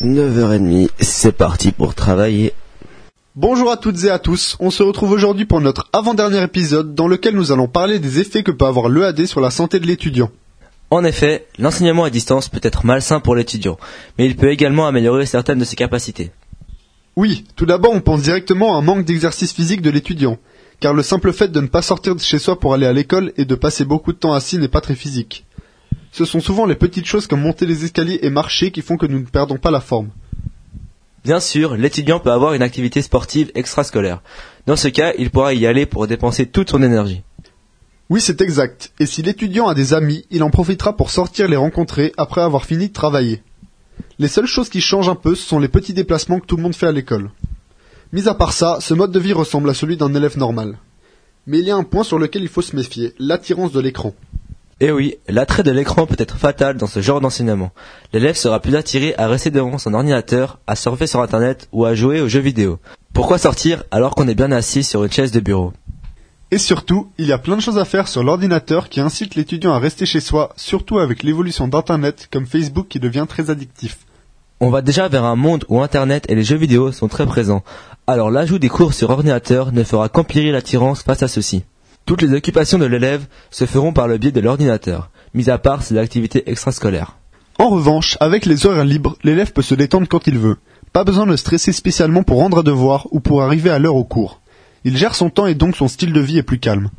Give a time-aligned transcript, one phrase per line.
[0.00, 2.52] 9h30, c'est parti pour travailler.
[3.34, 7.08] Bonjour à toutes et à tous, on se retrouve aujourd'hui pour notre avant-dernier épisode dans
[7.08, 10.30] lequel nous allons parler des effets que peut avoir l'EAD sur la santé de l'étudiant.
[10.90, 13.76] En effet, l'enseignement à distance peut être malsain pour l'étudiant,
[14.18, 16.30] mais il peut également améliorer certaines de ses capacités.
[17.16, 20.38] Oui, tout d'abord on pense directement à un manque d'exercice physique de l'étudiant,
[20.78, 23.32] car le simple fait de ne pas sortir de chez soi pour aller à l'école
[23.36, 25.44] et de passer beaucoup de temps assis n'est pas très physique.
[26.14, 29.06] Ce sont souvent les petites choses comme monter les escaliers et marcher qui font que
[29.06, 30.10] nous ne perdons pas la forme.
[31.24, 34.22] Bien sûr, l'étudiant peut avoir une activité sportive extrascolaire.
[34.66, 37.24] Dans ce cas, il pourra y aller pour dépenser toute son énergie.
[38.10, 38.92] Oui, c'est exact.
[39.00, 42.64] Et si l'étudiant a des amis, il en profitera pour sortir les rencontrer après avoir
[42.64, 43.42] fini de travailler.
[44.20, 46.62] Les seules choses qui changent un peu, ce sont les petits déplacements que tout le
[46.62, 47.32] monde fait à l'école.
[48.12, 50.78] Mis à part ça, ce mode de vie ressemble à celui d'un élève normal.
[51.48, 54.14] Mais il y a un point sur lequel il faut se méfier, l'attirance de l'écran.
[54.86, 57.70] Eh oui, l'attrait de l'écran peut être fatal dans ce genre d'enseignement.
[58.12, 61.94] L'élève sera plus attiré à rester devant son ordinateur, à surfer sur Internet ou à
[61.94, 62.78] jouer aux jeux vidéo.
[63.14, 65.72] Pourquoi sortir alors qu'on est bien assis sur une chaise de bureau?
[66.50, 69.72] Et surtout, il y a plein de choses à faire sur l'ordinateur qui incitent l'étudiant
[69.72, 74.00] à rester chez soi, surtout avec l'évolution d'Internet comme Facebook qui devient très addictif.
[74.60, 77.64] On va déjà vers un monde où Internet et les jeux vidéo sont très présents.
[78.06, 81.64] Alors l'ajout des cours sur ordinateur ne fera qu'empirer l'attirance face à ceux-ci.
[82.06, 85.82] Toutes les occupations de l'élève se feront par le biais de l'ordinateur, mis à part
[85.82, 87.16] ses activités extrascolaires.
[87.58, 90.58] En revanche, avec les horaires libres, l'élève peut se détendre quand il veut.
[90.92, 94.04] Pas besoin de stresser spécialement pour rendre un devoir ou pour arriver à l'heure au
[94.04, 94.42] cours.
[94.84, 96.90] Il gère son temps et donc son style de vie est plus calme.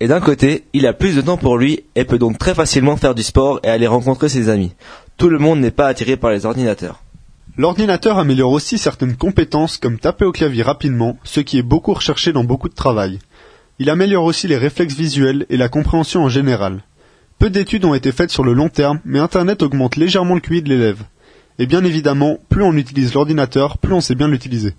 [0.00, 2.98] Et d'un côté, il a plus de temps pour lui et peut donc très facilement
[2.98, 4.74] faire du sport et aller rencontrer ses amis.
[5.16, 7.02] Tout le monde n'est pas attiré par les ordinateurs.
[7.56, 12.32] L'ordinateur améliore aussi certaines compétences comme taper au clavier rapidement, ce qui est beaucoup recherché
[12.32, 13.18] dans beaucoup de travail.
[13.80, 16.82] Il améliore aussi les réflexes visuels et la compréhension en général.
[17.38, 20.62] Peu d'études ont été faites sur le long terme, mais Internet augmente légèrement le QI
[20.62, 21.04] de l'élève.
[21.60, 24.74] Et bien évidemment, plus on utilise l'ordinateur, plus on sait bien l'utiliser.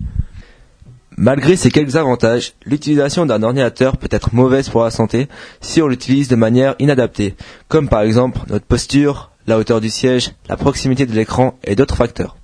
[1.16, 5.28] Malgré ces quelques avantages, l'utilisation d'un ordinateur peut être mauvaise pour la santé
[5.62, 7.34] si on l'utilise de manière inadaptée,
[7.68, 11.96] comme par exemple notre posture, la hauteur du siège, la proximité de l'écran et d'autres
[11.96, 12.36] facteurs.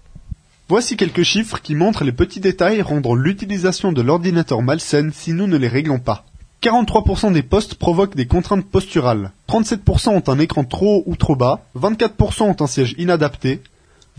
[0.68, 5.46] Voici quelques chiffres qui montrent les petits détails rendant l'utilisation de l'ordinateur malsaine si nous
[5.46, 6.24] ne les réglons pas.
[6.66, 9.30] 43% des postes provoquent des contraintes posturales.
[9.48, 11.60] 37% ont un écran trop haut ou trop bas.
[11.78, 13.60] 24% ont un siège inadapté.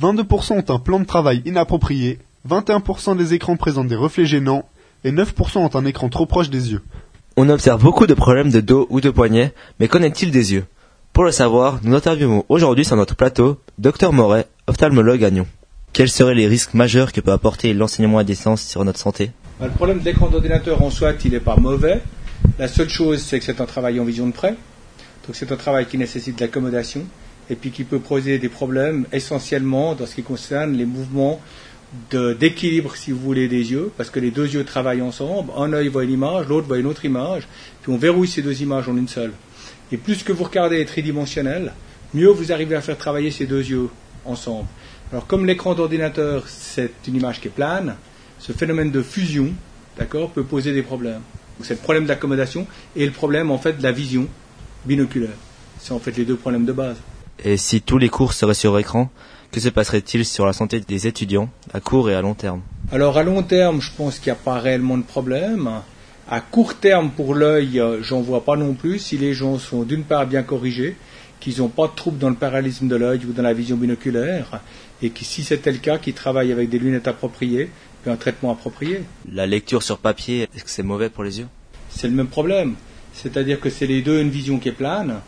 [0.02, 2.20] 22% ont un plan de travail inapproprié.
[2.48, 4.64] 21% des écrans présentent des reflets gênants.
[5.04, 6.82] Et 9% ont un écran trop proche des yeux.
[7.36, 10.66] On observe beaucoup de problèmes de dos ou de poignet, mais qu'en est-il des yeux?
[11.12, 15.48] Pour le savoir, nous interviewons aujourd'hui sur notre plateau Dr Moret, ophtalmologue à Nyon.
[15.92, 19.32] Quels seraient les risques majeurs que peut apporter l'enseignement à distance sur notre santé?
[19.60, 22.02] Bah, Le problème de l'écran d'ordinateur en soi, il n'est pas mauvais.
[22.60, 24.56] La seule chose, c'est que c'est un travail en vision de près.
[25.26, 27.06] Donc c'est un travail qui nécessite de l'accommodation
[27.50, 31.42] et puis qui peut poser des problèmes essentiellement dans ce qui concerne les mouvements
[32.12, 35.52] d'équilibre, si vous voulez, des yeux, parce que les deux yeux travaillent ensemble.
[35.56, 37.48] Un œil voit une image, l'autre voit une autre image,
[37.82, 39.32] puis on verrouille ces deux images en une seule.
[39.92, 41.74] Et plus que vous regardez est tridimensionnel,
[42.14, 43.90] mieux vous arrivez à faire travailler ces deux yeux
[44.26, 44.68] ensemble.
[45.12, 47.96] Alors comme l'écran d'ordinateur, c'est une image qui est plane,
[48.40, 49.54] ce phénomène de fusion,
[49.98, 51.22] d'accord, peut poser des problèmes.
[51.64, 54.28] C'est le problème d'accommodation et le problème en fait de la vision
[54.86, 55.36] binoculaire.
[55.80, 56.98] C'est en fait les deux problèmes de base.
[57.44, 59.10] Et si tous les cours seraient sur écran,
[59.52, 62.62] que se passerait-il sur la santé des étudiants à court et à long terme?
[62.92, 65.70] Alors à long terme, je pense qu'il n'y a pas réellement de problème.
[66.30, 69.00] À court terme, pour l'œil, j'en vois pas non plus.
[69.00, 70.98] Si les gens sont d'une part bien corrigés,
[71.40, 74.60] qu'ils n'ont pas de troubles dans le paralysme de l'œil ou dans la vision binoculaire,
[75.02, 77.70] et que si c'était le cas, qu'ils travaillent avec des lunettes appropriées,
[78.10, 79.04] un traitement approprié.
[79.32, 81.48] La lecture sur papier, est-ce que c'est mauvais pour les yeux?
[81.90, 82.76] C'est le même problème.
[83.14, 85.22] C'est-à-dire que c'est les deux une vision qui est plane,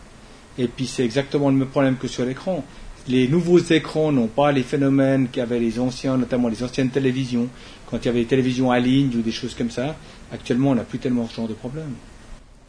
[0.57, 2.63] et puis c'est exactement le même problème que sur l'écran.
[3.07, 7.47] Les nouveaux écrans n'ont pas les phénomènes qu'avaient les anciens, notamment les anciennes télévisions,
[7.89, 9.95] quand il y avait des télévisions à ligne ou des choses comme ça.
[10.31, 11.93] Actuellement, on n'a plus tellement ce genre de problème.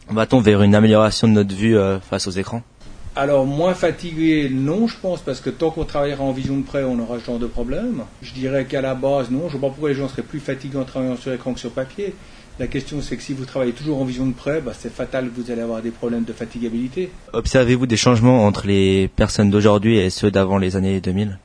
[0.09, 2.63] Va-t-on vers une amélioration de notre vue euh, face aux écrans?
[3.13, 6.85] Alors, moins fatigué, non, je pense, parce que tant qu'on travaillera en vision de près,
[6.85, 8.03] on aura ce genre de problème.
[8.21, 10.39] Je dirais qu'à la base, non, je ne vois pas pourquoi les gens seraient plus
[10.39, 12.15] fatigués en travaillant sur écran que sur papier.
[12.57, 15.29] La question, c'est que si vous travaillez toujours en vision de près, bah, c'est fatal
[15.29, 17.11] que vous allez avoir des problèmes de fatigabilité.
[17.33, 21.37] Observez-vous des changements entre les personnes d'aujourd'hui et ceux d'avant les années 2000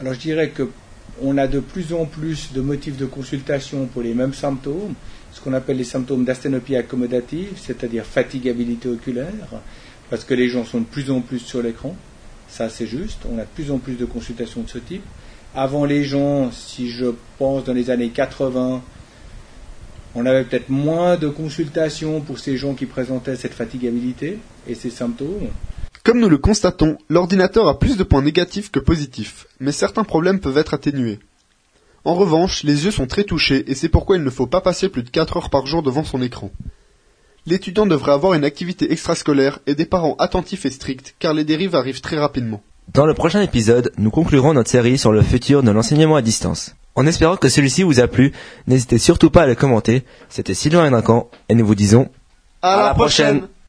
[0.00, 0.68] Alors, je dirais que
[1.22, 4.94] on a de plus en plus de motifs de consultation pour les mêmes symptômes,
[5.32, 9.32] ce qu'on appelle les symptômes d'asthénopie accommodative, c'est-à-dire fatigabilité oculaire
[10.10, 11.96] parce que les gens sont de plus en plus sur l'écran.
[12.48, 13.20] Ça, c'est juste.
[13.30, 15.02] On a de plus en plus de consultations de ce type.
[15.54, 17.06] Avant les gens, si je
[17.38, 18.82] pense dans les années 80,
[20.14, 24.90] on avait peut-être moins de consultations pour ces gens qui présentaient cette fatigabilité et ces
[24.90, 25.48] symptômes.
[26.04, 30.38] Comme nous le constatons, l'ordinateur a plus de points négatifs que positifs, mais certains problèmes
[30.38, 31.18] peuvent être atténués.
[32.04, 34.90] En revanche, les yeux sont très touchés et c'est pourquoi il ne faut pas passer
[34.90, 36.50] plus de 4 heures par jour devant son écran.
[37.46, 41.74] L'étudiant devrait avoir une activité extrascolaire et des parents attentifs et stricts car les dérives
[41.74, 42.62] arrivent très rapidement.
[42.92, 46.74] Dans le prochain épisode, nous conclurons notre série sur le futur de l'enseignement à distance.
[46.94, 48.32] En espérant que celui-ci vous a plu,
[48.66, 50.04] n'hésitez surtout pas à le commenter.
[50.30, 52.08] C'était Sylvain Hénincan et nous vous disons
[52.62, 53.42] À, la prochaine.